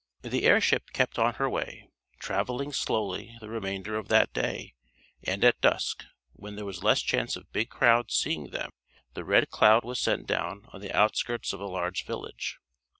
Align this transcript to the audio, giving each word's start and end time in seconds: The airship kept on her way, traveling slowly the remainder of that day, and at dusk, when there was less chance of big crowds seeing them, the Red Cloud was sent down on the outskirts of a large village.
The 0.23 0.45
airship 0.45 0.93
kept 0.93 1.19
on 1.19 1.35
her 1.35 1.47
way, 1.47 1.87
traveling 2.17 2.73
slowly 2.73 3.37
the 3.39 3.49
remainder 3.49 3.97
of 3.99 4.07
that 4.07 4.33
day, 4.33 4.73
and 5.23 5.43
at 5.43 5.61
dusk, 5.61 6.05
when 6.33 6.55
there 6.55 6.65
was 6.65 6.81
less 6.83 7.03
chance 7.03 7.35
of 7.35 7.53
big 7.53 7.69
crowds 7.69 8.15
seeing 8.15 8.49
them, 8.49 8.71
the 9.13 9.23
Red 9.23 9.51
Cloud 9.51 9.83
was 9.85 9.99
sent 9.99 10.25
down 10.25 10.65
on 10.73 10.81
the 10.81 10.91
outskirts 10.91 11.53
of 11.53 11.61
a 11.61 11.67
large 11.67 12.03
village. 12.03 12.57